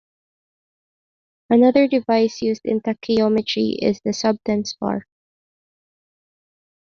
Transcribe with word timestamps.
Another 1.51 1.87
device 1.87 2.41
used 2.41 2.63
in 2.65 2.81
tacheometry 2.81 3.77
is 3.83 4.01
the 4.03 4.09
"subtense 4.13 4.73
bar". 4.79 5.05